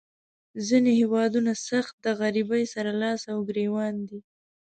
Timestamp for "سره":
2.73-2.91